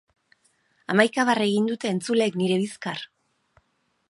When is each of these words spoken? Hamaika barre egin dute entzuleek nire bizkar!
Hamaika 0.93 1.25
barre 1.31 1.47
egin 1.51 1.69
dute 1.73 1.93
entzuleek 1.97 2.41
nire 2.43 2.61
bizkar! 2.65 3.09